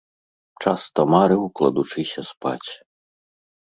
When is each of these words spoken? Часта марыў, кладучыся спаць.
Часта 0.63 1.05
марыў, 1.13 1.43
кладучыся 1.61 2.21
спаць. 2.35 2.69